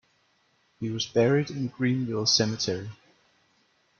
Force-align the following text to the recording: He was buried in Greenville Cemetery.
He 0.79 0.89
was 0.89 1.05
buried 1.05 1.51
in 1.51 1.67
Greenville 1.67 2.25
Cemetery. 2.25 2.89